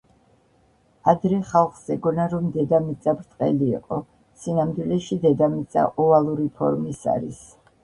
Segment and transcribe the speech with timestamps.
[1.11, 4.01] ადრე ხალსხ ეგონა რომ დედამიწა ბრტყელი იყო,
[4.47, 7.47] სინამდვილეში დედამიწა ოვალური ფორმის არის.